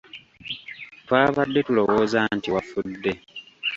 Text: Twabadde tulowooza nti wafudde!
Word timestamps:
Twabadde 1.03 1.59
tulowooza 1.65 2.19
nti 2.35 2.49
wafudde! 2.55 3.11